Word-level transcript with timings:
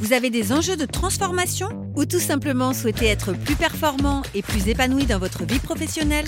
vous 0.00 0.14
avez 0.14 0.30
des 0.30 0.50
enjeux 0.50 0.78
de 0.78 0.86
transformation 0.86 1.68
ou 1.94 2.06
tout 2.06 2.18
simplement 2.18 2.72
souhaitez 2.72 3.04
être 3.04 3.34
plus 3.34 3.54
performant 3.54 4.22
et 4.34 4.40
plus 4.40 4.66
épanoui 4.66 5.04
dans 5.04 5.18
votre 5.18 5.44
vie 5.44 5.58
professionnelle? 5.58 6.24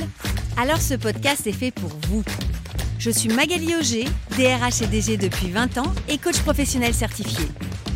Alors 0.59 0.80
ce 0.80 0.92
podcast 0.92 1.46
est 1.46 1.52
fait 1.52 1.70
pour 1.70 1.88
vous. 2.06 2.23
Je 2.98 3.10
suis 3.10 3.30
Magali 3.30 3.74
Auger, 3.74 4.05
DRH 4.37 4.82
et 4.82 4.87
DG 4.87 5.16
depuis 5.16 5.51
20 5.51 5.79
ans 5.79 5.93
et 6.10 6.19
coach 6.19 6.38
professionnel 6.43 6.93
certifié. 6.93 7.46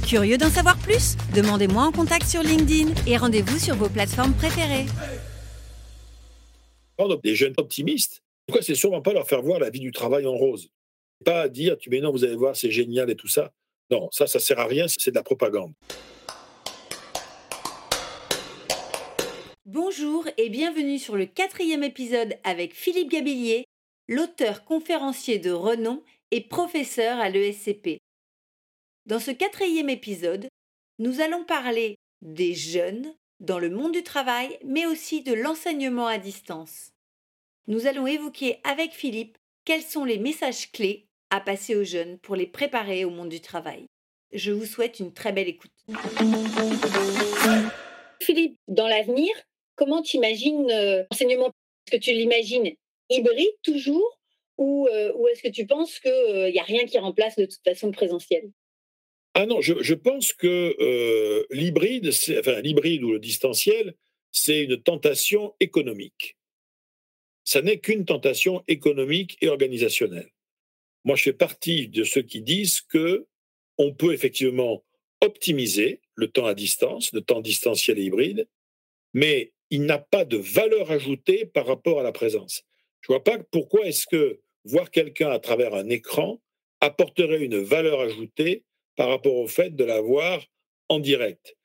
Curieux 0.06 0.38
d'en 0.38 0.48
savoir 0.48 0.78
plus? 0.78 1.16
Demandez-moi 1.34 1.82
en 1.82 1.92
contact 1.92 2.26
sur 2.26 2.42
LinkedIn 2.42 2.94
et 3.06 3.18
rendez-vous 3.18 3.58
sur 3.58 3.76
vos 3.76 3.90
plateformes 3.90 4.32
préférées. 4.32 4.86
Des 7.22 7.36
jeunes 7.36 7.54
optimistes, 7.58 8.22
pourquoi 8.46 8.62
c'est 8.62 8.74
sûrement 8.74 9.02
pas 9.02 9.12
leur 9.12 9.28
faire 9.28 9.42
voir 9.42 9.60
la 9.60 9.68
vie 9.68 9.80
du 9.80 9.92
travail 9.92 10.26
en 10.26 10.34
rose 10.34 10.70
Pas 11.22 11.50
dire, 11.50 11.76
tu 11.76 11.90
mais 11.90 12.00
non, 12.00 12.12
vous 12.12 12.24
allez 12.24 12.34
voir, 12.34 12.56
c'est 12.56 12.70
génial 12.70 13.10
et 13.10 13.16
tout 13.16 13.28
ça. 13.28 13.52
Non, 13.90 14.08
ça, 14.10 14.26
ça 14.26 14.40
sert 14.40 14.58
à 14.58 14.66
rien, 14.66 14.86
c'est 14.88 15.10
de 15.10 15.14
la 15.16 15.22
propagande. 15.22 15.72
Bonjour 19.64 20.26
et 20.36 20.48
bienvenue 20.48 20.98
sur 20.98 21.16
le 21.16 21.26
quatrième 21.26 21.84
épisode 21.84 22.36
avec 22.42 22.74
Philippe 22.74 23.10
Gabillier, 23.10 23.64
l'auteur 24.08 24.64
conférencier 24.64 25.38
de 25.38 25.52
renom 25.52 26.02
et 26.32 26.40
professeur 26.40 27.20
à 27.20 27.28
l'ESCP. 27.28 27.98
Dans 29.06 29.20
ce 29.20 29.30
quatrième 29.30 29.88
épisode, 29.88 30.48
nous 30.98 31.20
allons 31.20 31.44
parler 31.44 31.94
des 32.22 32.54
jeunes 32.54 33.14
dans 33.38 33.60
le 33.60 33.70
monde 33.70 33.92
du 33.92 34.02
travail, 34.02 34.58
mais 34.64 34.86
aussi 34.86 35.22
de 35.22 35.32
l'enseignement 35.32 36.08
à 36.08 36.18
distance. 36.18 36.90
Nous 37.68 37.86
allons 37.86 38.08
évoquer 38.08 38.58
avec 38.64 38.92
Philippe 38.92 39.38
quels 39.64 39.82
sont 39.82 40.04
les 40.04 40.18
messages 40.18 40.72
clés 40.72 41.06
à 41.30 41.40
passer 41.40 41.74
aux 41.74 41.84
jeunes 41.84 42.18
pour 42.18 42.36
les 42.36 42.46
préparer 42.46 43.04
au 43.04 43.10
monde 43.10 43.28
du 43.28 43.40
travail. 43.40 43.86
Je 44.32 44.52
vous 44.52 44.66
souhaite 44.66 45.00
une 45.00 45.12
très 45.12 45.32
belle 45.32 45.48
écoute. 45.48 45.70
Philippe, 48.20 48.58
dans 48.68 48.88
l'avenir, 48.88 49.30
comment 49.76 50.02
tu 50.02 50.16
imagines 50.16 50.70
euh, 50.70 51.04
l'enseignement? 51.10 51.46
Est-ce 51.86 51.96
que 51.98 52.02
tu 52.02 52.12
l'imagines 52.12 52.74
hybride 53.08 53.54
toujours 53.62 54.18
ou, 54.58 54.88
euh, 54.88 55.12
ou 55.14 55.28
est-ce 55.28 55.42
que 55.42 55.48
tu 55.48 55.66
penses 55.66 56.00
qu'il 56.00 56.10
n'y 56.10 56.58
euh, 56.58 56.60
a 56.60 56.64
rien 56.64 56.84
qui 56.86 56.98
remplace 56.98 57.36
de 57.36 57.44
toute 57.44 57.62
façon 57.62 57.86
le 57.86 57.92
présentiel? 57.92 58.50
Ah 59.34 59.46
non, 59.46 59.60
je, 59.60 59.94
pense 59.94 60.32
que 60.32 61.46
l'hybride, 61.50 62.08
enfin 62.38 62.60
l'hybride 62.62 63.04
ou 63.04 63.12
le 63.12 63.18
distanciel, 63.18 63.94
c'est 64.32 64.64
une 64.64 64.82
tentation 64.82 65.54
économique. 65.60 66.38
Ça 67.44 67.60
n'est 67.60 67.78
qu'une 67.78 68.06
tentation 68.06 68.64
économique 68.66 69.36
et 69.42 69.48
organisationnelle. 69.48 70.30
Moi, 71.06 71.14
je 71.14 71.22
fais 71.22 71.32
partie 71.32 71.86
de 71.86 72.02
ceux 72.02 72.22
qui 72.22 72.42
disent 72.42 72.80
que 72.80 73.26
on 73.78 73.94
peut 73.94 74.12
effectivement 74.12 74.84
optimiser 75.20 76.00
le 76.16 76.26
temps 76.26 76.46
à 76.46 76.54
distance, 76.54 77.12
le 77.12 77.20
temps 77.20 77.40
distanciel 77.40 77.98
et 78.00 78.02
hybride, 78.02 78.48
mais 79.14 79.52
il 79.70 79.84
n'a 79.84 79.98
pas 79.98 80.24
de 80.24 80.36
valeur 80.36 80.90
ajoutée 80.90 81.46
par 81.46 81.66
rapport 81.66 82.00
à 82.00 82.02
la 82.02 82.10
présence. 82.10 82.64
Je 83.02 83.12
ne 83.12 83.16
vois 83.16 83.24
pas 83.24 83.38
pourquoi 83.38 83.86
est-ce 83.86 84.06
que 84.08 84.40
voir 84.64 84.90
quelqu'un 84.90 85.30
à 85.30 85.38
travers 85.38 85.74
un 85.74 85.88
écran 85.88 86.42
apporterait 86.80 87.44
une 87.44 87.58
valeur 87.58 88.00
ajoutée 88.00 88.64
par 88.96 89.08
rapport 89.08 89.36
au 89.36 89.46
fait 89.46 89.76
de 89.76 89.84
la 89.84 90.00
voir 90.00 90.44
en 90.88 90.98
direct. 90.98 91.56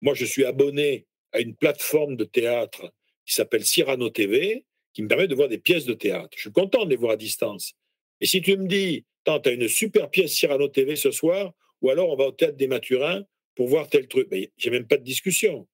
Moi, 0.00 0.14
je 0.14 0.24
suis 0.24 0.44
abonné 0.44 1.06
à 1.32 1.38
une 1.38 1.54
plateforme 1.54 2.16
de 2.16 2.24
théâtre 2.24 2.92
qui 3.24 3.34
s'appelle 3.34 3.64
Cyrano 3.64 4.10
TV, 4.10 4.64
qui 4.94 5.02
me 5.02 5.08
permet 5.08 5.28
de 5.28 5.34
voir 5.36 5.48
des 5.48 5.58
pièces 5.58 5.84
de 5.84 5.94
théâtre. 5.94 6.30
Je 6.34 6.42
suis 6.42 6.52
content 6.52 6.84
de 6.84 6.90
les 6.90 6.96
voir 6.96 7.12
à 7.12 7.16
distance. 7.16 7.74
Et 8.20 8.26
si 8.26 8.40
tu 8.40 8.56
me 8.56 8.66
dis, 8.66 9.04
tu 9.24 9.30
as 9.30 9.52
une 9.52 9.68
super 9.68 10.10
pièce 10.10 10.32
Cyrano 10.32 10.68
TV 10.68 10.96
ce 10.96 11.10
soir, 11.10 11.52
ou 11.82 11.90
alors 11.90 12.10
on 12.10 12.16
va 12.16 12.26
au 12.26 12.32
théâtre 12.32 12.56
des 12.56 12.68
Mathurins 12.68 13.24
pour 13.54 13.68
voir 13.68 13.88
tel 13.88 14.08
truc, 14.08 14.28
mais 14.30 14.50
j'ai 14.56 14.70
même 14.70 14.86
pas 14.86 14.96
de 14.96 15.04
discussion. 15.04 15.66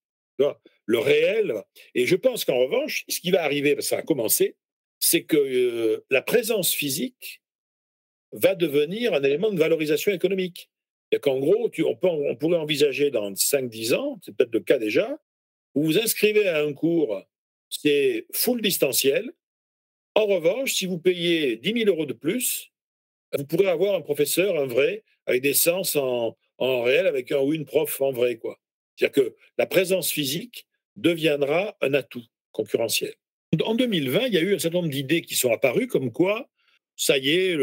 Le 0.87 0.99
réel, 0.99 1.55
et 1.95 2.07
je 2.07 2.17
pense 2.17 2.45
qu'en 2.45 2.59
revanche, 2.59 3.05
ce 3.09 3.21
qui 3.21 3.31
va 3.31 3.45
arriver, 3.45 3.81
ça 3.81 3.99
a 3.99 4.03
commencé, 4.03 4.57
c'est 4.99 5.23
que 5.23 5.37
euh, 5.37 6.05
la 6.11 6.23
présence 6.23 6.73
physique 6.73 7.43
va 8.33 8.55
devenir 8.55 9.15
un 9.15 9.23
élément 9.23 9.51
de 9.51 9.59
valorisation 9.59 10.13
économique. 10.13 10.71
Et 11.13 11.19
qu'en 11.19 11.39
gros, 11.39 11.71
on, 11.85 12.37
pourrait 12.37 12.57
envisager 12.57 13.11
dans 13.11 13.33
5-10 13.33 13.95
ans, 13.95 14.19
c'est 14.25 14.35
peut-être 14.35 14.55
le 14.55 14.61
cas 14.61 14.79
déjà, 14.79 15.21
vous 15.75 15.83
vous 15.83 15.99
inscrivez 15.99 16.49
à 16.49 16.63
un 16.63 16.73
cours, 16.73 17.23
c'est 17.69 18.27
full 18.33 18.63
distanciel, 18.63 19.31
en 20.15 20.27
revanche, 20.27 20.75
si 20.75 20.87
vous 20.87 20.99
payez 20.99 21.57
10 21.57 21.85
000 21.85 21.89
euros 21.89 22.07
de 22.07 22.13
plus, 22.13 22.71
vous 23.37 23.45
pourrez 23.45 23.69
avoir 23.69 23.95
un 23.95 24.01
professeur, 24.01 24.59
un 24.59 24.67
vrai, 24.67 25.05
avec 25.27 25.43
des 25.43 25.55
sens 25.55 25.97
en, 25.97 26.37
réel, 26.59 27.07
avec 27.07 27.33
un 27.33 27.39
ou 27.39 27.53
une 27.53 27.65
prof 27.65 28.01
en 28.01 28.13
vrai. 28.13 28.37
quoi. 28.37 28.59
C'est-à-dire 28.97 29.25
que 29.25 29.37
la 29.59 29.67
présence 29.67 30.11
physique 30.11 30.67
deviendra 30.97 31.77
un 31.81 31.95
atout 31.95 32.25
concurrentiel. 32.53 33.15
En 33.65 33.75
2020, 33.75 34.27
il 34.27 34.35
y 34.35 34.39
a 34.39 34.41
eu 34.41 34.55
un 34.55 34.59
certain 34.59 34.79
nombre 34.79 34.91
d'idées 34.91 35.23
qui 35.23 35.35
sont 35.35 35.53
apparues 35.53 35.87
comme 35.87 36.13
quoi, 36.13 36.49
ça 36.97 37.19
y 37.19 37.31
est, 37.31 37.57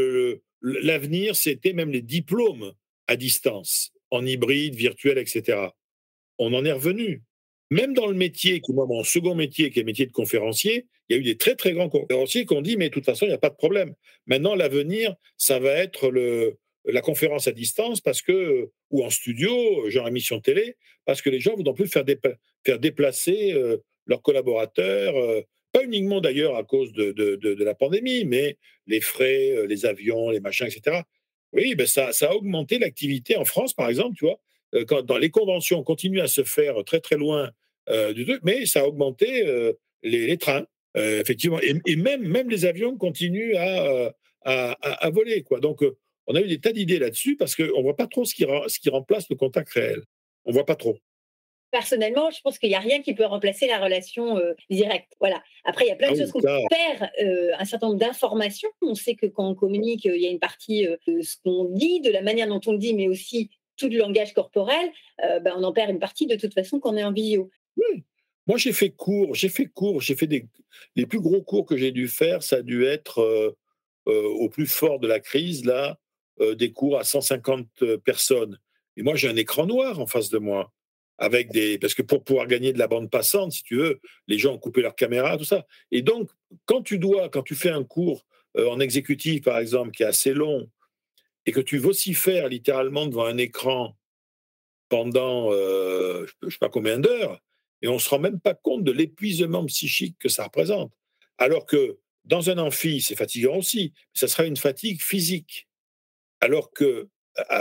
l'avenir, 0.61 1.35
c'était 1.35 1.73
même 1.73 1.91
les 1.91 2.01
diplômes 2.01 2.73
à 3.07 3.16
distance, 3.16 3.91
en 4.11 4.25
hybride, 4.25 4.75
virtuel, 4.75 5.17
etc. 5.17 5.69
On 6.37 6.53
en 6.53 6.66
est 6.66 6.71
revenu. 6.71 7.23
Même 7.72 7.94
dans 7.94 8.07
le 8.07 8.16
métier, 8.16 8.62
qui 8.62 8.74
mon 8.74 9.03
second 9.03 9.35
métier, 9.35 9.69
qui 9.69 9.80
est 9.80 9.84
le 9.84 9.85
métier 9.85 10.06
de 10.06 10.12
conférencier, 10.12 10.88
il 11.07 11.16
y 11.16 11.19
a 11.19 11.22
eu 11.22 11.24
des 11.24 11.38
très, 11.38 11.56
très 11.56 11.74
grands 11.74 11.90
conférenciers 11.90 12.46
qui 12.46 12.53
ont 12.53 12.62
dit, 12.62 12.78
mais 12.78 12.90
de 12.90 12.94
toute 12.94 13.06
façon, 13.06 13.25
il 13.25 13.30
n'y 13.30 13.35
a 13.35 13.40
pas 13.40 13.50
de 13.50 13.56
problème. 13.56 13.94
Maintenant, 14.25 14.56
l'avenir, 14.56 15.16
ça 15.38 15.59
va 15.59 15.72
être 15.72 16.09
le, 16.09 16.58
la 16.85 17.02
conférence 17.02 17.47
à 17.47 17.52
distance 17.52 18.02
parce 18.02 18.22
que, 18.22 18.69
ou 18.91 19.03
en 19.03 19.09
studio, 19.09 19.90
genre 19.90 20.08
émission 20.08 20.40
télé, 20.40 20.75
parce 21.06 21.22
que 21.22 21.29
les 21.29 21.40
gens 21.40 21.58
ne 21.58 21.63
vont 21.63 21.74
plus 21.74 21.88
faire, 21.88 22.06
déplacer 22.06 23.53
euh, 23.53 23.78
leurs 24.06 24.22
collaborateurs, 24.22 25.16
euh, 25.18 25.41
pas 25.72 25.84
uniquement 25.84 26.22
d'ailleurs 26.22 26.56
à 26.56 26.63
cause 26.63 26.91
de, 26.94 27.12
de, 27.12 27.35
de, 27.35 27.63
la 27.63 27.75
pandémie, 27.75 28.25
mais 28.25 28.58
les 28.88 29.02
frais, 29.02 29.52
euh, 29.52 29.68
les 29.68 29.85
avions, 29.85 30.29
les 30.29 30.40
machins, 30.40 30.68
etc. 30.68 31.02
Oui, 31.53 31.75
ben 31.75 31.88
ça, 31.88 32.12
ça 32.12 32.29
a 32.29 32.34
augmenté 32.34 32.79
l'activité 32.79 33.35
en 33.35 33.46
France, 33.46 33.74
par 33.74 33.90
exemple, 33.90 34.16
tu 34.18 34.25
vois. 34.25 34.40
Quand 34.88 35.02
dans 35.02 35.18
les 35.18 35.30
conventions 35.30 35.84
continuent 35.84 36.22
à 36.22 36.28
se 36.28 36.44
faire 36.44 36.84
très 36.85 37.00
très 37.00 37.18
loin 37.18 37.52
du 38.13 38.25
truc, 38.25 38.41
mais 38.44 38.66
ça 38.66 38.81
a 38.81 38.84
augmenté 38.85 39.74
les, 40.03 40.28
les, 40.28 40.38
trains. 40.38 40.66
Euh, 40.97 41.22
effectivement, 41.22 41.59
et, 41.62 41.96
même, 41.96 42.28
même 42.28 42.50
les 42.50 42.66
avions 42.66 42.97
continuent 42.97 43.56
à, 43.56 44.12
à, 44.44 44.72
à, 44.81 45.09
voler. 45.09 45.44
Quoi. 45.44 45.59
Donc, 45.59 45.84
euh, 45.84 45.97
on 46.28 46.35
a 46.35 46.41
eu 46.41 46.47
des 46.47 46.59
tas 46.59 46.72
d'idées 46.72 47.00
là-dessus 47.00 47.35
parce 47.35 47.56
qu'on 47.56 47.63
ne 47.63 47.84
voit 47.84 47.96
pas 47.96 48.08
trop 48.08 48.25
ce 48.25 48.34
qui, 48.34 48.44
ce 48.44 48.79
qui 48.79 48.90
remplace 48.90 49.29
le 49.29 49.35
contact 49.35 49.69
réel. 49.69 50.02
On 50.46 50.50
ne 50.50 50.56
voit 50.56 50.66
pas 50.66 50.75
trop. 50.75 50.97
Personnellement, 51.72 52.31
je 52.31 52.41
pense 52.41 52.58
qu'il 52.58 52.69
n'y 52.69 52.75
a 52.75 52.79
rien 52.79 53.03
qui 53.03 53.13
peut 53.13 53.25
remplacer 53.25 53.68
la 53.68 53.78
relation 53.78 54.40
euh, 54.40 54.53
directe. 54.72 55.13
Voilà. 55.19 55.44
Après, 55.63 55.85
il 55.85 55.90
y 55.90 55.91
a 55.91 55.96
plein 55.96 56.12
de 56.12 56.16
ah 56.16 56.22
choses 56.22 56.31
qu'on 56.31 56.41
perd, 56.41 57.12
un 57.59 57.66
certain 57.66 57.88
nombre 57.88 58.00
d'informations. 58.00 58.69
On 58.81 58.96
sait 58.96 59.13
que 59.13 59.28
quand 59.28 59.47
on 59.47 59.53
communique, 59.53 60.06
il 60.06 60.19
y 60.19 60.25
a 60.25 60.31
une 60.31 60.40
partie 60.40 60.88
de 61.06 61.22
ce 61.22 61.35
qu'on 61.44 61.66
dit, 61.66 62.02
de 62.02 62.09
la 62.09 62.24
manière 62.24 62.47
dont 62.47 62.62
on 62.66 62.72
le 62.72 62.79
dit, 62.79 62.96
mais 62.96 63.08
aussi 63.08 63.52
tout 63.79 63.90
le 63.90 63.97
langage 63.97 64.34
corporel. 64.34 64.91
Ben, 65.17 65.53
on 65.57 65.63
en 65.63 65.73
perd 65.73 65.90
une 65.90 66.00
partie 66.00 66.28
de 66.28 66.35
toute 66.35 66.53
façon 66.53 66.79
quand 66.79 66.94
on 66.94 66.97
est 66.97 67.03
en. 67.03 67.13
Oui, 67.13 68.03
moi, 68.50 68.57
j'ai 68.57 68.73
fait 68.73 68.90
cours, 68.90 69.35
j'ai 69.35 69.47
fait 69.47 69.67
cours, 69.67 70.02
j'ai 70.02 70.16
fait 70.16 70.26
des. 70.26 70.47
Les 70.96 71.05
plus 71.05 71.20
gros 71.20 71.43
cours 71.43 71.67
que 71.67 71.78
j'ai 71.78 71.91
dû 71.91 72.08
faire, 72.08 72.41
ça 72.41 72.55
a 72.58 72.61
dû 72.64 72.84
être 72.84 73.20
euh, 73.20 73.55
euh, 74.08 74.23
au 74.23 74.49
plus 74.49 74.66
fort 74.66 74.99
de 74.99 75.08
la 75.08 75.20
crise, 75.20 75.66
là, 75.66 75.99
euh, 76.41 76.55
des 76.55 76.72
cours 76.72 76.97
à 76.97 77.03
150 77.03 77.67
personnes. 78.03 78.58
Et 78.97 79.03
moi, 79.03 79.14
j'ai 79.16 79.29
un 79.29 79.35
écran 79.35 79.67
noir 79.67 79.99
en 79.99 80.08
face 80.08 80.31
de 80.31 80.40
moi. 80.40 80.73
Avec 81.20 81.52
des... 81.52 81.78
Parce 81.78 81.93
que 81.93 82.02
pour 82.02 82.23
pouvoir 82.23 82.47
gagner 82.47 82.73
de 82.73 82.79
la 82.79 82.87
bande 82.87 83.11
passante, 83.11 83.52
si 83.52 83.61
tu 83.61 83.76
veux, 83.76 83.99
les 84.28 84.40
gens 84.40 84.55
ont 84.55 84.58
coupé 84.58 84.81
leur 84.81 84.96
caméra, 84.96 85.37
tout 85.37 85.43
ça. 85.43 85.67
Et 85.91 86.02
donc, 86.02 86.31
quand 86.66 86.81
tu 86.81 86.97
dois, 86.97 87.29
quand 87.29 87.43
tu 87.43 87.53
fais 87.53 87.70
un 87.70 87.84
cours 87.84 88.26
en 88.58 88.79
exécutif, 88.79 89.43
par 89.43 89.59
exemple, 89.59 89.91
qui 89.91 90.02
est 90.02 90.08
assez 90.08 90.34
long, 90.34 90.67
et 91.49 91.51
que 91.51 91.61
tu 91.61 91.79
vocifères 91.79 92.47
littéralement 92.47 93.07
devant 93.07 93.25
un 93.25 93.37
écran 93.37 93.97
pendant 94.87 95.51
je 95.51 96.31
ne 96.43 96.49
sais 96.51 96.59
pas 96.59 96.69
combien 96.69 96.99
d'heures, 96.99 97.41
et 97.81 97.87
on 97.87 97.96
ne 97.96 97.99
se 97.99 98.07
rend 98.07 98.19
même 98.19 98.40
pas 98.40 98.53
compte 98.53 98.84
de 98.84 98.91
l'épuisement 98.91 99.66
psychique 99.66 100.16
que 100.19 100.29
ça 100.29 100.43
représente. 100.43 100.93
Alors 101.40 101.66
que 101.66 101.97
dans 102.23 102.51
un 102.51 102.59
amphi, 102.59 103.01
c'est 103.01 103.16
fatigant 103.16 103.57
aussi, 103.57 103.93
mais 103.96 104.19
ça 104.19 104.28
sera 104.28 104.46
une 104.46 104.57
fatigue 104.57 105.01
physique. 105.01 105.67
Alors 106.40 106.72
que 106.72 107.09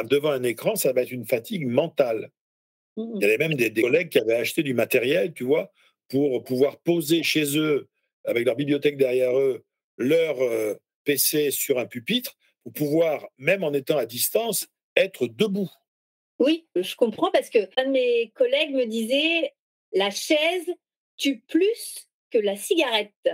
devant 0.04 0.32
un 0.32 0.42
écran, 0.42 0.76
ça 0.76 0.92
va 0.92 1.00
être 1.00 1.10
une 1.10 1.24
fatigue 1.24 1.66
mentale. 1.66 2.30
Il 2.98 3.22
y 3.22 3.24
avait 3.24 3.38
même 3.38 3.54
des, 3.54 3.72
collègues 3.72 4.10
qui 4.10 4.18
avaient 4.18 4.34
acheté 4.34 4.62
du 4.62 4.74
matériel, 4.74 5.32
tu 5.32 5.44
vois, 5.44 5.72
pour 6.08 6.44
pouvoir 6.44 6.78
poser 6.80 7.22
chez 7.22 7.56
eux, 7.56 7.88
avec 8.24 8.44
leur 8.44 8.54
bibliothèque 8.54 8.98
derrière 8.98 9.34
eux, 9.38 9.64
leur 9.96 10.42
euh, 10.42 10.74
PC 11.04 11.50
sur 11.50 11.78
un 11.78 11.86
pupitre, 11.86 12.36
pour 12.68 12.88
pouvoir, 12.88 13.26
même 13.38 13.64
en 13.64 13.72
étant 13.72 13.96
à 13.96 14.06
distance, 14.06 14.68
être 14.96 15.26
debout. 15.26 15.70
Oui, 16.38 16.66
je 16.76 16.94
comprends 16.96 17.30
parce 17.30 17.50
que 17.50 17.58
un 17.76 17.86
de 17.86 17.90
mes 17.90 18.30
collègues 18.34 18.74
me 18.74 18.84
disait 18.84 19.54
la 19.92 20.10
chaise 20.10 20.70
tue 21.16 21.40
plus 21.48 22.08
que 22.30 22.38
la 22.38 22.56
cigarette. 22.56 23.28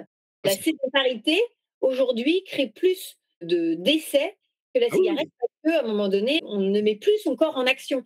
La 0.45 0.53
sédentarité, 0.53 1.41
aujourd'hui, 1.81 2.45
crée 2.45 2.69
plus 2.69 3.19
de 3.41 3.75
décès 3.75 4.37
que 4.75 4.81
la 4.81 4.87
ah 4.91 4.95
cigarette 4.95 5.29
parce 5.39 5.77
qu'à 5.77 5.85
un 5.85 5.87
moment 5.87 6.09
donné, 6.09 6.41
on 6.45 6.61
ne 6.61 6.81
met 6.81 6.97
plus 6.97 7.19
son 7.19 7.35
corps 7.35 7.57
en 7.57 7.67
action. 7.67 8.05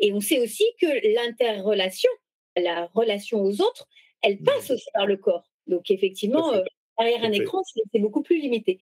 Et 0.00 0.12
on 0.12 0.20
sait 0.20 0.40
aussi 0.40 0.64
que 0.80 1.14
l'interrelation, 1.14 2.10
la 2.56 2.86
relation 2.94 3.42
aux 3.42 3.60
autres, 3.60 3.86
elle 4.22 4.40
mmh. 4.40 4.44
passe 4.44 4.70
aussi 4.70 4.88
par 4.94 5.06
le 5.06 5.16
corps. 5.16 5.50
Donc 5.66 5.90
effectivement, 5.90 6.54
euh, 6.54 6.62
derrière 6.98 7.24
un 7.24 7.32
écran, 7.32 7.62
c'est 7.92 7.98
beaucoup 7.98 8.22
plus 8.22 8.38
limité. 8.38 8.80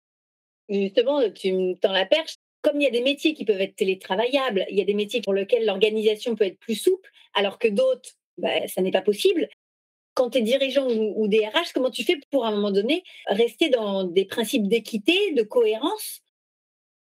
Justement, 0.70 1.30
tu 1.32 1.52
me 1.54 1.74
tends 1.76 1.92
la 1.92 2.06
perche. 2.06 2.36
Comme 2.62 2.80
il 2.80 2.84
y 2.84 2.88
a 2.88 2.92
des 2.92 3.02
métiers 3.02 3.34
qui 3.34 3.46
peuvent 3.46 3.62
être 3.62 3.76
télétravaillables, 3.76 4.66
il 4.70 4.78
y 4.78 4.82
a 4.82 4.86
des 4.86 4.94
métiers 4.94 5.22
pour 5.22 5.34
lesquels 5.34 5.66
l'organisation 5.66 6.36
peut 6.36 6.46
être 6.46 6.60
plus 6.60 6.76
souple, 6.76 7.10
alors 7.34 7.58
que 7.58 7.70
d'autres, 7.70 8.12
bah, 8.38 8.68
ça 8.68 8.82
n'est 8.82 8.92
pas 8.92 9.02
possible. 9.02 9.48
Quand 10.14 10.32
tu 10.32 10.40
es 10.40 10.42
dirigeant 10.42 10.88
ou, 10.88 11.14
ou 11.24 11.28
DRH, 11.28 11.72
comment 11.74 11.90
tu 11.90 12.04
fais 12.04 12.20
pour, 12.32 12.46
à 12.46 12.50
un 12.50 12.52
moment 12.52 12.72
donné, 12.72 13.04
rester 13.28 13.70
dans 13.70 14.04
des 14.04 14.26
principes 14.26 14.68
d'équité, 14.68 15.32
de 15.34 15.44
cohérence? 15.44 16.22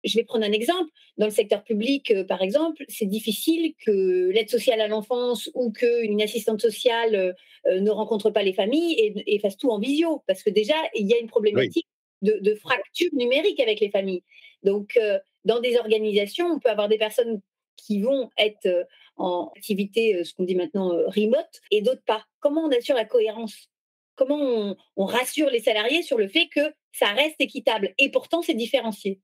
Je 0.03 0.17
vais 0.17 0.23
prendre 0.23 0.45
un 0.45 0.51
exemple. 0.51 0.89
Dans 1.17 1.25
le 1.25 1.31
secteur 1.31 1.63
public, 1.63 2.11
euh, 2.11 2.23
par 2.23 2.41
exemple, 2.41 2.83
c'est 2.87 3.05
difficile 3.05 3.73
que 3.85 4.29
l'aide 4.29 4.49
sociale 4.49 4.81
à 4.81 4.87
l'enfance 4.87 5.49
ou 5.53 5.71
qu'une 5.71 6.21
assistante 6.21 6.61
sociale 6.61 7.35
euh, 7.67 7.79
ne 7.79 7.89
rencontre 7.89 8.29
pas 8.31 8.43
les 8.43 8.53
familles 8.53 9.23
et, 9.25 9.39
fasse 9.39 9.57
tout 9.57 9.69
en 9.69 9.79
visio. 9.79 10.23
Parce 10.27 10.43
que 10.43 10.49
déjà, 10.49 10.75
il 10.93 11.07
y 11.07 11.13
a 11.13 11.17
une 11.17 11.27
problématique 11.27 11.87
de, 12.21 12.56
fracture 12.56 13.09
numérique 13.13 13.59
avec 13.59 13.79
les 13.79 13.89
familles. 13.89 14.23
Donc, 14.63 15.00
dans 15.44 15.59
des 15.59 15.77
organisations, 15.77 16.47
on 16.47 16.59
peut 16.59 16.69
avoir 16.69 16.89
des 16.89 16.97
personnes 16.97 17.41
qui 17.77 18.01
vont 18.01 18.29
être 18.38 18.88
en 19.17 19.51
activité, 19.56 20.23
ce 20.23 20.33
qu'on 20.33 20.44
dit 20.44 20.56
maintenant, 20.56 20.89
remote, 20.89 21.62
et 21.71 21.81
d'autres 21.81 22.03
pas. 22.06 22.25
Comment 22.39 22.63
on 22.63 22.71
assure 22.71 22.95
la 22.95 23.06
cohérence? 23.06 23.69
Comment 24.15 24.39
on, 24.39 24.77
on 24.95 25.06
rassure 25.06 25.50
les 25.50 25.59
salariés 25.59 26.01
sur 26.01 26.17
le 26.17 26.27
fait 26.27 26.47
que 26.47 26.62
ça 26.94 27.07
reste 27.07 27.35
équitable 27.39 27.94
Et 27.97 28.09
pourtant, 28.09 28.41
c'est 28.41 28.53
différencié? 28.53 29.19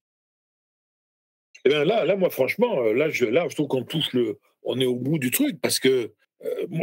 Eh 1.66 1.70
bien 1.70 1.86
là, 1.86 2.06
là, 2.06 2.16
moi, 2.16 2.30
franchement, 2.30 2.82
euh, 2.82 2.94
là, 2.94 3.10
je, 3.10 3.26
là, 3.26 3.48
je 3.50 3.56
trouve 3.56 3.68
qu'on 3.68 3.84
touche 3.84 4.14
le, 4.14 4.40
on 4.64 4.80
est 4.80 4.86
au 4.86 4.96
bout 4.96 5.20
du 5.20 5.32
truc 5.32 5.62
parce 5.62 5.80
que 5.80 5.90
euh, 5.90 6.16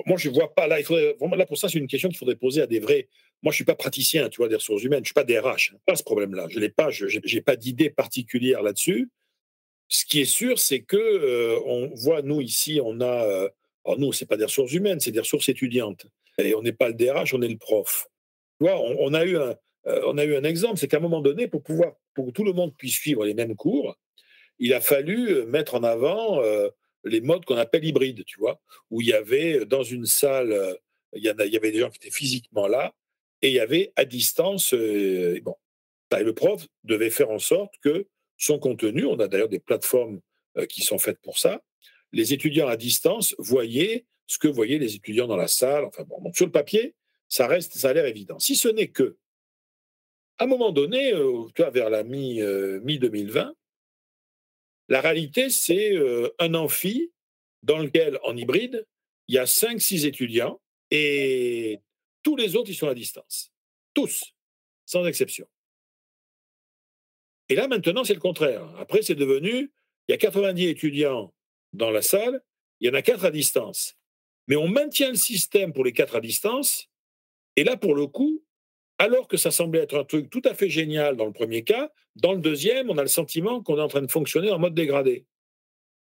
moi, 0.07 0.17
je 0.17 0.29
vois 0.29 0.55
pas 0.55 0.67
là. 0.67 0.79
Il 0.79 0.85
faudrait 0.85 1.17
vraiment 1.19 1.37
là 1.37 1.47
pour 1.47 1.59
ça, 1.59 1.69
c'est 1.69 1.79
une 1.79 1.87
question 1.87 2.09
qu'il 2.09 2.19
faudrait 2.19 2.37
poser 2.37 2.63
à 2.63 2.67
des 2.67 2.81
vrais. 2.81 3.09
Moi, 3.43 3.53
je 3.53 3.57
suis 3.57 3.65
pas 3.65 3.75
praticien, 3.75 4.29
tu 4.29 4.39
vois, 4.39 4.49
des 4.49 4.57
ressources 4.57 4.83
humaines. 4.83 5.05
Je 5.05 5.09
suis 5.09 5.15
pas 5.15 5.25
DRH. 5.25 5.75
Pas 5.87 5.97
ce 5.97 6.03
problème-là. 6.03 6.47
Je 6.51 6.59
l'ai 6.59 6.69
pas. 6.69 6.91
N'ai 7.33 7.41
pas 7.41 7.57
d'idée 7.57 7.91
particulière 7.91 8.63
là-dessus. 8.63 9.11
Ce 9.89 10.05
qui 10.05 10.21
est 10.21 10.27
sûr, 10.27 10.59
c'est 10.59 10.81
que 10.81 10.97
euh, 10.97 11.59
on 11.65 11.91
voit 11.95 12.23
nous 12.23 12.41
ici, 12.41 12.81
on 12.83 13.01
a. 13.01 13.51
alors 13.85 13.99
nous, 13.99 14.13
c'est 14.13 14.27
pas 14.27 14.37
des 14.37 14.45
ressources 14.45 14.73
humaines, 14.73 15.01
c'est 15.01 15.13
des 15.13 15.21
ressources 15.21 15.49
étudiantes. 15.49 16.07
Et 16.39 16.55
on 16.55 16.63
n'est 16.63 16.73
pas 16.73 16.89
le 16.89 16.95
DRH, 16.95 17.33
on 17.35 17.43
est 17.43 17.49
le 17.49 17.57
prof. 17.57 18.09
Tu 18.61 18.67
vois, 18.67 18.79
on, 18.79 19.15
a 19.15 19.25
eu 19.25 19.39
un, 19.39 19.57
on 19.85 20.19
a 20.19 20.25
eu 20.25 20.37
un 20.37 20.45
exemple, 20.45 20.79
c'est 20.79 20.89
qu'à 20.89 20.99
un 20.99 21.01
moment 21.01 21.21
donné, 21.21 21.49
pour 21.49 21.63
pouvoir, 21.63 21.93
pour 22.15 22.27
que 22.27 22.31
tout 22.33 22.45
le 22.45 22.53
monde 22.53 22.75
puisse 22.77 22.95
suivre 22.95 23.25
les 23.25 23.35
mêmes 23.35 23.57
cours, 23.57 23.97
il 24.59 24.75
a 24.75 24.81
fallu 24.81 25.31
euh, 25.31 25.47
mettre 25.47 25.75
en 25.75 25.83
avant 25.83 26.43
euh, 26.43 26.69
les 27.09 27.21
modes 27.21 27.45
qu'on 27.45 27.57
appelle 27.57 27.85
hybrides, 27.85 28.25
tu 28.25 28.39
vois, 28.39 28.61
où 28.91 29.01
il 29.01 29.09
y 29.09 29.13
avait 29.13 29.61
euh, 29.61 29.65
dans 29.65 29.83
une 29.83 30.07
salle, 30.07 30.77
il 31.15 31.23
y, 31.23 31.33
il 31.47 31.53
y 31.53 31.57
avait 31.57 31.73
des 31.73 31.81
gens 31.81 31.91
qui 31.91 31.97
étaient 31.97 32.15
physiquement 32.15 32.69
là, 32.69 32.95
et 33.43 33.49
il 33.49 33.55
y 33.55 33.61
avait 33.61 33.93
à 33.97 34.05
distance, 34.05 34.75
bon, 34.75 35.55
bah, 36.11 36.23
le 36.23 36.35
prof 36.35 36.67
devait 36.85 37.11
faire 37.11 37.31
en 37.31 37.39
sorte 37.39 37.75
que 37.83 38.07
son 38.37 38.59
contenu, 38.59 39.05
on 39.05 39.19
a 39.21 39.29
d'ailleurs 39.29 39.49
des 39.49 39.61
plateformes 39.61 40.21
qui 40.69 40.83
sont 40.83 40.99
faites 40.99 41.21
pour 41.21 41.39
ça, 41.39 41.63
les 42.13 42.33
étudiants 42.33 42.67
à 42.67 42.77
distance 42.77 43.35
voyaient 43.39 44.07
ce 44.27 44.39
que 44.39 44.49
voyaient 44.49 44.79
les 44.79 44.97
étudiants 44.97 45.27
dans 45.27 45.37
la 45.37 45.49
salle. 45.49 45.85
Enfin 45.85 46.05
bon, 46.05 46.33
sur 46.33 46.47
le 46.47 46.53
papier, 46.53 46.95
ça 47.29 47.47
reste, 47.47 47.77
ça 47.77 47.91
a 47.91 47.93
l'air 47.93 48.07
évident. 48.07 48.39
Si 48.39 48.57
ce 48.57 48.69
n'est 48.69 48.89
que, 48.89 49.17
à 50.39 50.45
un 50.45 50.47
moment 50.47 50.73
donné, 50.73 51.13
vers 51.73 51.91
la 51.91 52.03
mi, 52.03 52.41
mi 52.83 52.99
2020, 52.99 53.55
la 54.89 55.01
réalité, 55.01 55.51
c'est 55.51 55.93
euh, 55.93 56.31
un 56.39 56.55
amphi 56.55 57.13
dans 57.63 57.79
lequel, 57.79 58.19
en 58.25 58.37
hybride, 58.37 58.87
il 59.29 59.35
y 59.35 59.39
a 59.39 59.45
5-6 59.45 60.07
étudiants 60.07 60.61
et 60.91 61.81
tous 62.23 62.37
les 62.37 62.57
autres, 62.57 62.71
ils 62.71 62.77
sont 62.77 62.89
à 62.89 62.95
distance. 62.95 63.53
Tous, 63.95 64.35
sans 64.87 65.05
exception. 65.07 65.47
Et 67.49 67.55
là, 67.55 67.69
maintenant, 67.69 68.05
c'est 68.05 68.15
le 68.15 68.21
contraire. 68.21 68.67
Après, 68.79 69.03
c'est 69.03 69.15
devenu, 69.15 69.73
il 70.09 70.13
y 70.13 70.15
a 70.15 70.19
90 70.19 70.67
étudiants 70.69 71.35
dans 71.73 71.91
la 71.91 72.03
salle, 72.03 72.43
il 72.81 72.89
y 72.89 72.91
en 72.91 72.95
a 72.95 73.03
4 73.03 73.27
à 73.27 73.31
distance. 73.31 73.97
Mais 74.47 74.57
on 74.57 74.69
maintient 74.69 75.11
le 75.11 75.17
système 75.17 75.73
pour 75.73 75.85
les 75.85 75.93
4 75.93 76.17
à 76.17 76.21
distance. 76.21 76.89
Et 77.57 77.65
là, 77.65 77.77
pour 77.77 77.95
le 77.95 78.07
coup, 78.07 78.43
alors 78.99 79.29
que 79.29 79.37
ça 79.37 79.51
semblait 79.51 79.81
être 79.81 79.97
un 79.97 80.05
truc 80.05 80.29
tout 80.29 80.43
à 80.45 80.55
fait 80.55 80.69
génial 80.69 81.17
dans 81.17 81.27
le 81.27 81.33
premier 81.33 81.63
cas, 81.63 81.91
dans 82.17 82.33
le 82.33 82.41
deuxième, 82.41 82.91
on 82.91 82.99
a 82.99 83.03
le 83.03 83.09
sentiment 83.09 83.63
qu'on 83.63 83.79
est 83.79 83.83
en 83.83 83.89
train 83.89 84.03
de 84.03 84.11
fonctionner 84.11 84.51
en 84.51 84.59
mode 84.59 84.75
dégradé. 84.75 85.25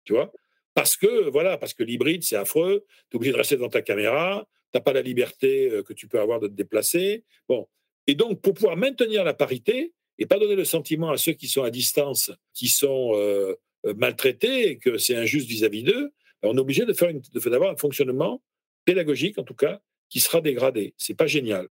Tu 0.04 0.14
vois? 0.14 0.32
Parce 0.74 0.98
que, 0.98 1.30
voilà, 1.30 1.58
parce 1.58 1.74
que 1.74 1.84
l'hybride, 1.84 2.24
c'est 2.24 2.36
affreux, 2.36 2.86
tu 3.10 3.16
es 3.16 3.18
obligé 3.18 3.32
de 3.32 3.38
rester 3.38 3.58
dans 3.58 3.70
ta 3.70 3.82
caméra, 3.82 4.48
tu 4.72 4.78
n'as 4.78 4.82
pas 4.82 4.94
la 4.94 5.02
liberté 5.02 5.70
euh, 5.70 5.84
que 5.84 5.94
tu 5.94 6.08
peux 6.08 6.20
avoir 6.20 6.40
de 6.40 6.48
te 6.48 6.54
déplacer. 6.54 7.24
Bon. 7.48 7.68
Et 8.08 8.16
donc, 8.16 8.42
pour 8.42 8.54
pouvoir 8.54 8.78
maintenir 8.78 9.24
la 9.24 9.34
parité 9.34 9.94
et 10.18 10.26
pas 10.26 10.40
donner 10.40 10.56
le 10.56 10.66
sentiment 10.66 11.12
à 11.12 11.18
ceux 11.18 11.34
qui 11.34 11.48
sont 11.48 11.64
à 11.64 11.72
distance, 11.72 12.32
qui 12.54 12.68
sont 12.68 13.12
euh, 13.16 13.56
euh, 13.86 13.94
maltraités 13.96 14.70
et 14.70 14.78
que 14.78 14.98
c'est 14.98 15.16
injuste 15.16 15.48
vis-à-vis 15.48 15.84
d'eux, 15.84 16.12
ben, 16.42 16.50
on 16.50 16.58
est 16.58 16.62
obligé 16.62 16.86
de 16.86 16.94
faire 16.94 17.12
d'avoir 17.46 17.72
un 17.72 17.78
fonctionnement 17.78 18.42
pédagogique, 18.86 19.38
en 19.38 19.44
tout 19.44 19.56
cas, 19.56 19.82
qui 20.10 20.20
sera 20.20 20.42
dégradé. 20.42 20.94
C'est 20.98 21.16
pas 21.16 21.28
génial. 21.28 21.68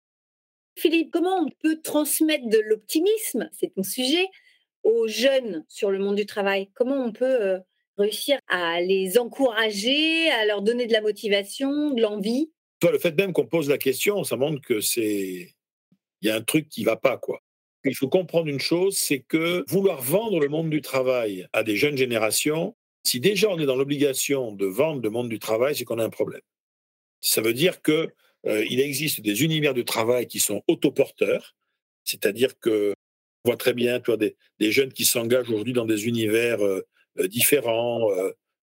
Philippe, 0.77 1.11
comment 1.13 1.37
on 1.37 1.49
peut 1.63 1.81
transmettre 1.83 2.49
de 2.49 2.59
l'optimisme, 2.59 3.49
c'est 3.53 3.75
ton 3.75 3.83
sujet, 3.83 4.27
aux 4.83 5.07
jeunes 5.07 5.65
sur 5.69 5.91
le 5.91 5.99
monde 5.99 6.17
du 6.17 6.27
travail? 6.27 6.71
Comment 6.75 7.05
on 7.05 7.13
peut 7.13 7.43
euh, 7.43 7.59
réussir 7.97 8.39
à 8.49 8.81
les 8.81 9.19
encourager, 9.19 10.29
à 10.31 10.45
leur 10.47 10.63
donner 10.63 10.87
de 10.87 10.93
la 10.93 11.01
motivation, 11.01 11.91
de 11.91 12.03
l'envie? 12.03 12.51
Le 12.83 12.99
fait 12.99 13.17
même 13.17 13.33
qu'on 13.33 13.47
pose 13.47 13.71
la 13.71 13.79
question, 13.79 14.25
ça 14.25 14.37
montre 14.37 14.61
que 14.61 14.81
c'est 14.81 15.55
il 16.21 16.29
y 16.29 16.31
a 16.31 16.37
un 16.37 16.43
truc 16.43 16.69
qui 16.69 16.85
va 16.85 16.97
pas 16.97 17.17
quoi. 17.17 17.41
Il 17.85 17.95
faut 17.95 18.09
comprendre 18.09 18.49
une 18.49 18.61
chose, 18.61 18.97
c'est 18.97 19.21
que 19.21 19.65
vouloir 19.69 20.01
vendre 20.01 20.41
le 20.41 20.49
monde 20.49 20.71
du 20.71 20.81
travail 20.81 21.47
à 21.53 21.63
des 21.63 21.77
jeunes 21.77 21.99
générations, 21.99 22.75
si 23.07 23.21
déjà 23.21 23.51
on 23.51 23.59
est 23.59 23.67
dans 23.67 23.77
l'obligation 23.77 24.53
de 24.53 24.65
vendre 24.65 25.03
le 25.03 25.11
monde 25.11 25.29
du 25.29 25.39
travail, 25.39 25.77
c'est 25.77 25.85
qu'on 25.85 25.99
a 25.99 26.05
un 26.05 26.11
problème. 26.11 26.41
Ça 27.21 27.43
veut 27.43 27.53
dire 27.53 27.83
que 27.83 28.09
euh, 28.47 28.65
il 28.69 28.81
existe 28.81 29.21
des 29.21 29.43
univers 29.43 29.75
de 29.75 29.83
travail 29.83 30.27
qui 30.27 30.39
sont 30.39 30.63
autoporteurs, 30.69 31.55
c'est-à-dire 32.05 32.59
que 32.59 32.93
on 33.45 33.51
voit 33.51 33.57
très 33.57 33.75
bien 33.75 34.01
toi, 34.01 34.17
des, 34.17 34.37
jeunes 34.61 34.93
qui 34.93 35.05
s'engagent 35.05 35.51
aujourd'hui 35.51 35.75
dans 35.75 35.85
des 35.85 36.07
univers 36.07 36.65
euh, 36.65 36.81
euh, 37.19 37.29
différents, 37.29 38.11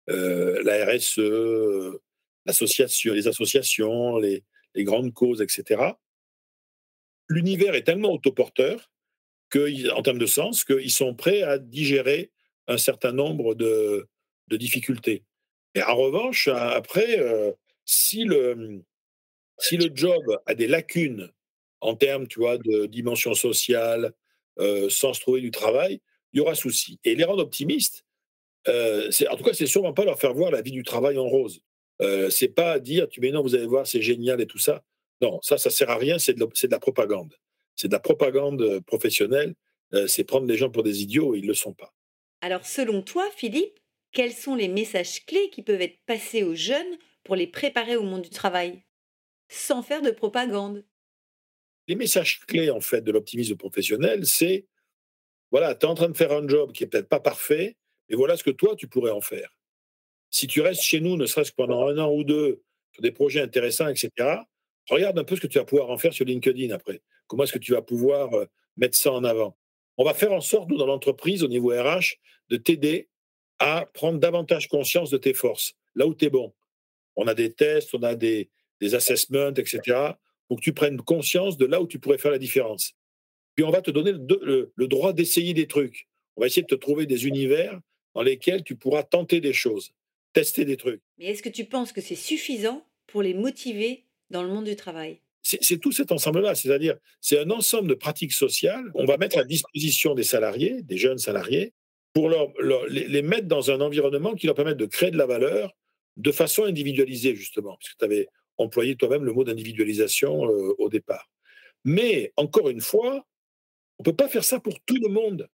la 0.07 0.85
RSE, 0.85 1.19
les 2.45 3.27
associations, 3.27 4.17
les, 4.17 4.43
grandes 4.77 5.13
causes, 5.13 5.41
etc. 5.41 5.93
L'univers 7.29 7.75
est 7.75 7.83
tellement 7.83 8.11
autoporteur 8.11 8.91
que, 9.49 9.91
en 9.91 10.01
termes 10.01 10.17
de 10.17 10.25
sens 10.25 10.63
qu'ils 10.63 10.91
sont 10.91 11.13
prêts 11.13 11.43
à 11.43 11.59
digérer 11.59 12.31
un 12.67 12.77
certain 12.77 13.13
nombre 13.13 13.55
de, 13.55 14.07
de 14.47 14.57
difficultés. 14.57 15.23
Et 15.75 15.83
en 15.83 15.95
revanche, 15.95 16.49
après, 16.49 17.55
si 17.85 18.25
le, 18.25 18.83
si 19.61 19.77
le 19.77 19.89
job 19.93 20.23
a 20.45 20.53
des 20.53 20.67
lacunes 20.67 21.31
en 21.79 21.95
termes, 21.95 22.27
tu 22.27 22.39
vois, 22.39 22.57
de 22.57 22.85
dimension 22.85 23.33
sociale, 23.33 24.13
sans 24.89 25.13
se 25.13 25.21
trouver 25.21 25.41
du 25.41 25.49
travail, 25.49 25.99
il 26.33 26.37
y 26.37 26.39
aura 26.41 26.53
souci. 26.53 26.99
Et 27.03 27.15
les 27.15 27.23
rendre 27.23 27.41
optimistes, 27.41 28.05
en 28.67 29.37
tout 29.37 29.43
cas, 29.43 29.53
c'est 29.53 29.65
sûrement 29.65 29.93
pas 29.93 30.05
leur 30.05 30.19
faire 30.19 30.33
voir 30.33 30.51
la 30.51 30.61
vie 30.61 30.71
du 30.71 30.83
travail 30.83 31.17
en 31.17 31.27
rose. 31.27 31.61
Euh, 32.01 32.29
c'est 32.29 32.47
pas 32.47 32.79
dire, 32.79 33.07
tu 33.07 33.21
mais 33.21 33.31
non, 33.31 33.43
vous 33.43 33.55
allez 33.55 33.67
voir, 33.67 33.85
c'est 33.85 34.01
génial 34.01 34.41
et 34.41 34.47
tout 34.47 34.57
ça. 34.57 34.83
Non, 35.21 35.39
ça, 35.41 35.57
ça 35.57 35.69
sert 35.69 35.89
à 35.89 35.97
rien. 35.97 36.17
C'est 36.17 36.33
de, 36.33 36.43
de, 36.43 36.67
la 36.69 36.79
propagande. 36.79 37.35
C'est 37.75 37.87
de 37.87 37.93
la 37.93 37.99
propagande 37.99 38.79
professionnelle. 38.81 39.53
C'est 40.07 40.23
prendre 40.23 40.47
les 40.47 40.57
gens 40.57 40.69
pour 40.69 40.83
des 40.83 41.01
idiots. 41.01 41.35
Et 41.35 41.39
ils 41.39 41.47
le 41.47 41.53
sont 41.53 41.73
pas. 41.73 41.93
Alors, 42.41 42.65
selon 42.65 43.01
toi, 43.01 43.27
Philippe, 43.35 43.77
quels 44.13 44.33
sont 44.33 44.55
les 44.55 44.67
messages 44.67 45.25
clés 45.25 45.49
qui 45.51 45.61
peuvent 45.61 45.81
être 45.81 45.99
passés 46.05 46.43
aux 46.43 46.55
jeunes 46.55 46.97
pour 47.23 47.35
les 47.35 47.47
préparer 47.47 47.95
au 47.97 48.03
monde 48.03 48.21
du 48.21 48.29
travail? 48.29 48.81
Sans 49.51 49.83
faire 49.83 50.01
de 50.01 50.11
propagande. 50.11 50.85
Les 51.87 51.95
messages 51.95 52.39
clés, 52.41 52.69
en 52.69 52.79
fait, 52.79 53.01
de 53.01 53.11
l'optimisme 53.11 53.55
professionnel, 53.55 54.25
c'est 54.25 54.65
voilà, 55.51 55.75
tu 55.75 55.85
es 55.85 55.89
en 55.89 55.95
train 55.95 56.07
de 56.07 56.15
faire 56.15 56.31
un 56.31 56.47
job 56.47 56.71
qui 56.71 56.83
est 56.85 56.87
peut-être 56.87 57.09
pas 57.09 57.19
parfait, 57.19 57.75
mais 58.09 58.15
voilà 58.15 58.37
ce 58.37 58.43
que 58.43 58.51
toi, 58.51 58.75
tu 58.75 58.87
pourrais 58.87 59.11
en 59.11 59.19
faire. 59.19 59.49
Si 60.29 60.47
tu 60.47 60.61
restes 60.61 60.81
chez 60.81 61.01
nous, 61.01 61.17
ne 61.17 61.25
serait-ce 61.25 61.51
que 61.51 61.57
pendant 61.57 61.87
un 61.87 61.97
an 61.97 62.09
ou 62.09 62.23
deux, 62.23 62.63
sur 62.93 63.01
des 63.01 63.11
projets 63.11 63.41
intéressants, 63.41 63.89
etc., 63.89 64.39
Regarde 64.89 65.17
un 65.19 65.23
peu 65.23 65.35
ce 65.35 65.41
que 65.41 65.47
tu 65.47 65.57
vas 65.57 65.65
pouvoir 65.65 65.89
en 65.89 65.97
faire 65.97 66.13
sur 66.13 66.25
LinkedIn 66.25 66.73
après. 66.73 67.01
Comment 67.27 67.43
est-ce 67.43 67.53
que 67.53 67.59
tu 67.59 67.71
vas 67.71 67.81
pouvoir 67.81 68.33
euh, 68.33 68.45
mettre 68.77 68.97
ça 68.97 69.11
en 69.11 69.23
avant? 69.23 69.57
On 69.97 70.03
va 70.03 70.13
faire 70.13 70.31
en 70.31 70.41
sorte, 70.41 70.69
nous, 70.69 70.77
dans 70.77 70.85
l'entreprise, 70.85 71.43
au 71.43 71.47
niveau 71.47 71.69
RH, 71.69 72.17
de 72.49 72.57
t'aider 72.57 73.09
à 73.59 73.87
prendre 73.93 74.19
davantage 74.19 74.67
conscience 74.67 75.11
de 75.11 75.17
tes 75.17 75.33
forces, 75.33 75.73
là 75.95 76.07
où 76.07 76.15
tu 76.15 76.25
es 76.25 76.29
bon. 76.29 76.53
On 77.15 77.27
a 77.27 77.33
des 77.33 77.53
tests, 77.53 77.93
on 77.93 78.01
a 78.01 78.15
des, 78.15 78.49
des 78.81 78.95
assessments, 78.95 79.49
etc., 79.49 80.13
pour 80.47 80.57
que 80.57 80.63
tu 80.63 80.73
prennes 80.73 80.97
conscience 80.97 81.57
de 81.57 81.65
là 81.65 81.81
où 81.81 81.87
tu 81.87 81.99
pourrais 81.99 82.17
faire 82.17 82.31
la 82.31 82.39
différence. 82.39 82.93
Puis 83.55 83.63
on 83.63 83.71
va 83.71 83.81
te 83.81 83.91
donner 83.91 84.11
le, 84.11 84.87
droit 84.87 85.13
d'essayer 85.13 85.53
des 85.53 85.67
trucs. 85.67 86.07
On 86.35 86.41
va 86.41 86.47
essayer 86.47 86.63
de 86.63 86.67
te 86.67 86.75
trouver 86.75 87.05
des 87.05 87.27
univers 87.27 87.79
dans 88.15 88.21
lesquels 88.21 88.63
tu 88.63 88.75
pourras 88.75 89.03
tenter 89.03 89.39
des 89.39 89.53
choses, 89.53 89.91
tester 90.33 90.65
des 90.65 90.77
trucs. 90.77 91.01
Mais 91.17 91.27
est-ce 91.27 91.43
que 91.43 91.49
tu 91.49 91.65
penses 91.65 91.91
que 91.91 92.01
c'est 92.01 92.15
suffisant 92.15 92.85
pour 93.07 93.21
les 93.21 93.33
motiver 93.33 94.05
dans 94.29 94.43
le 94.43 94.49
monde 94.49 94.65
du 94.65 94.75
travail? 94.75 95.19
C'est 95.43 95.79
tout 95.79 95.91
cet 95.91 96.11
ensemble-là, 96.11 96.53
c'est-à-dire 96.53 96.97
c'est 97.19 97.39
un 97.39 97.49
ensemble 97.49 97.87
de 97.87 97.95
pratiques 97.95 98.31
sociales 98.31 98.91
qu'on 98.93 99.05
va 99.05 99.17
mettre 99.17 99.39
à 99.39 99.43
disposition 99.43 100.13
des 100.13 100.23
salariés, 100.23 100.83
des 100.83 100.97
jeunes 100.97 101.17
salariés, 101.17 101.73
pour 102.13 102.29
leur, 102.29 102.51
les, 102.89 103.21
mettre 103.21 103.47
dans 103.47 103.71
un 103.71 103.81
environnement 103.81 104.35
qui 104.35 104.45
leur 104.45 104.55
permette 104.55 104.77
de 104.77 104.85
créer 104.85 105.11
de 105.11 105.17
la 105.17 105.25
valeur 105.25 105.71
de 106.17 106.31
façon 106.31 106.65
individualisée, 106.65 107.35
justement, 107.35 107.77
puisque 107.79 107.97
tu 107.97 108.05
avais 108.05 108.27
employé 108.61 108.95
toi-même 108.95 109.23
le 109.23 109.33
mot 109.33 109.43
d'individualisation 109.43 110.49
euh, 110.49 110.75
au 110.77 110.89
départ. 110.89 111.29
Mais, 111.83 112.31
encore 112.37 112.69
une 112.69 112.81
fois, 112.81 113.25
on 113.99 114.03
ne 114.03 114.05
peut 114.05 114.15
pas 114.15 114.27
faire 114.27 114.43
ça 114.43 114.59
pour 114.59 114.79
tout 114.81 114.97
le 115.01 115.09
monde. 115.09 115.49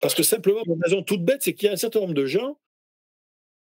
Parce 0.00 0.14
que 0.14 0.22
simplement, 0.22 0.62
une 0.66 0.82
raison 0.82 1.02
toute 1.02 1.24
bête, 1.24 1.42
c'est 1.42 1.54
qu'il 1.54 1.66
y 1.66 1.68
a 1.68 1.72
un 1.72 1.76
certain 1.76 2.00
nombre 2.00 2.14
de 2.14 2.26
gens, 2.26 2.58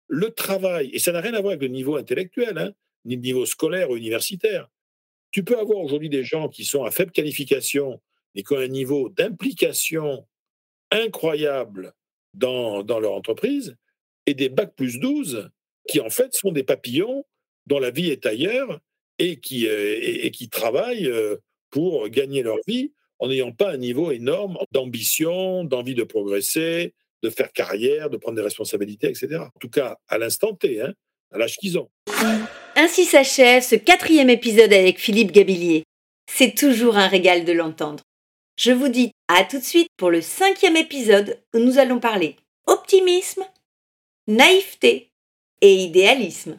le 0.08 0.30
travail, 0.30 0.90
et 0.92 0.98
ça 0.98 1.12
n'a 1.12 1.20
rien 1.20 1.34
à 1.34 1.40
voir 1.40 1.52
avec 1.52 1.62
le 1.62 1.68
niveau 1.68 1.96
intellectuel, 1.96 2.58
hein, 2.58 2.72
ni 3.04 3.16
le 3.16 3.22
niveau 3.22 3.46
scolaire 3.46 3.90
ou 3.90 3.96
universitaire. 3.96 4.68
Tu 5.30 5.44
peux 5.44 5.58
avoir 5.58 5.78
aujourd'hui 5.78 6.08
des 6.10 6.24
gens 6.24 6.48
qui 6.48 6.64
sont 6.64 6.84
à 6.84 6.90
faible 6.90 7.12
qualification, 7.12 8.00
mais 8.34 8.42
qui 8.42 8.52
ont 8.52 8.58
un 8.58 8.68
niveau 8.68 9.08
d'implication 9.08 10.26
incroyable 10.90 11.94
dans, 12.34 12.82
dans 12.82 13.00
leur 13.00 13.12
entreprise, 13.12 13.76
et 14.26 14.34
des 14.34 14.48
bacs 14.48 14.74
plus 14.74 14.98
12 14.98 15.50
qui 15.88 16.00
en 16.00 16.10
fait 16.10 16.34
sont 16.34 16.52
des 16.52 16.64
papillons 16.64 17.24
dont 17.66 17.78
la 17.78 17.90
vie 17.90 18.10
est 18.10 18.26
ailleurs 18.26 18.80
et 19.18 19.40
qui, 19.40 19.66
euh, 19.66 19.98
et 20.00 20.30
qui 20.30 20.48
travaillent 20.48 21.06
euh, 21.06 21.36
pour 21.70 22.08
gagner 22.08 22.42
leur 22.42 22.58
vie 22.66 22.92
en 23.18 23.28
n'ayant 23.28 23.52
pas 23.52 23.72
un 23.72 23.76
niveau 23.76 24.10
énorme 24.10 24.58
d'ambition, 24.72 25.64
d'envie 25.64 25.94
de 25.94 26.04
progresser, 26.04 26.94
de 27.22 27.30
faire 27.30 27.52
carrière, 27.52 28.10
de 28.10 28.16
prendre 28.16 28.36
des 28.36 28.42
responsabilités, 28.42 29.08
etc. 29.08 29.28
En 29.38 29.58
tout 29.58 29.70
cas, 29.70 29.96
à 30.08 30.18
l'instant 30.18 30.54
T, 30.54 30.80
hein, 30.80 30.92
à 31.32 31.38
l'âge 31.38 31.56
qu'ils 31.56 31.78
ont. 31.78 31.88
Ainsi 32.76 33.04
s'achève 33.04 33.62
ce 33.62 33.76
quatrième 33.76 34.30
épisode 34.30 34.72
avec 34.72 34.98
Philippe 34.98 35.32
Gabillier. 35.32 35.84
C'est 36.30 36.54
toujours 36.54 36.96
un 36.96 37.08
régal 37.08 37.44
de 37.44 37.52
l'entendre. 37.52 38.02
Je 38.56 38.72
vous 38.72 38.88
dis 38.88 39.10
à 39.28 39.44
tout 39.44 39.58
de 39.58 39.64
suite 39.64 39.88
pour 39.96 40.10
le 40.10 40.20
cinquième 40.20 40.76
épisode 40.76 41.40
où 41.54 41.58
nous 41.58 41.78
allons 41.78 41.98
parler 41.98 42.36
optimisme, 42.66 43.44
naïveté 44.26 45.10
et 45.60 45.74
idéalisme. 45.74 46.58